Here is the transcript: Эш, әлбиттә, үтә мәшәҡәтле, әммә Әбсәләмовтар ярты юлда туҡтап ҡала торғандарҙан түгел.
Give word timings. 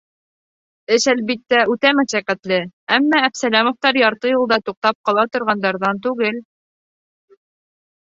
Эш, 0.95 1.03
әлбиттә, 1.11 1.59
үтә 1.73 1.91
мәшәҡәтле, 1.99 2.59
әммә 2.99 3.21
Әбсәләмовтар 3.29 4.03
ярты 4.03 4.35
юлда 4.35 4.61
туҡтап 4.71 5.01
ҡала 5.11 5.31
торғандарҙан 5.39 6.05
түгел. 6.11 6.45